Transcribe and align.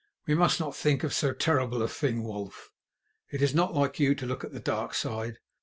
"We 0.25 0.33
must 0.33 0.59
not 0.59 0.75
think 0.75 1.03
of 1.03 1.13
so 1.13 1.31
terrible 1.31 1.79
a 1.83 1.87
thing, 1.87 2.23
Wulf. 2.23 2.71
It 3.29 3.43
is 3.43 3.53
not 3.53 3.75
like 3.75 3.99
you 3.99 4.15
to 4.15 4.25
look 4.25 4.43
at 4.43 4.51
the 4.51 4.59
dark 4.59 4.95
side. 4.95 5.37